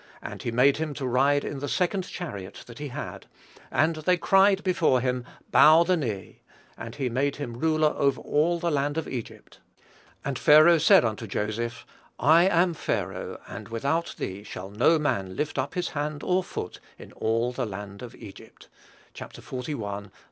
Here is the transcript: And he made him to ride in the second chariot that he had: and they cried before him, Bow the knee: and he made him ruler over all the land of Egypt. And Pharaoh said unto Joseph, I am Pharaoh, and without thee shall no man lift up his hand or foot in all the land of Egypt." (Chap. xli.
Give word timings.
And 0.19 0.41
he 0.41 0.49
made 0.49 0.77
him 0.77 0.95
to 0.95 1.05
ride 1.05 1.43
in 1.45 1.59
the 1.59 1.69
second 1.69 2.07
chariot 2.07 2.63
that 2.65 2.79
he 2.79 2.87
had: 2.87 3.27
and 3.69 3.97
they 3.97 4.17
cried 4.17 4.63
before 4.63 4.99
him, 4.99 5.25
Bow 5.51 5.83
the 5.83 5.95
knee: 5.95 6.41
and 6.75 6.95
he 6.95 7.07
made 7.07 7.35
him 7.35 7.55
ruler 7.59 7.89
over 7.89 8.19
all 8.21 8.57
the 8.57 8.71
land 8.71 8.97
of 8.97 9.07
Egypt. 9.07 9.59
And 10.25 10.39
Pharaoh 10.39 10.79
said 10.79 11.05
unto 11.05 11.27
Joseph, 11.27 11.85
I 12.19 12.45
am 12.47 12.73
Pharaoh, 12.73 13.39
and 13.47 13.67
without 13.67 14.15
thee 14.17 14.41
shall 14.41 14.71
no 14.71 14.97
man 14.97 15.35
lift 15.35 15.59
up 15.59 15.75
his 15.75 15.89
hand 15.89 16.23
or 16.23 16.43
foot 16.43 16.79
in 16.97 17.11
all 17.11 17.51
the 17.51 17.67
land 17.67 18.01
of 18.01 18.15
Egypt." 18.15 18.69
(Chap. 19.13 19.33
xli. 19.33 20.09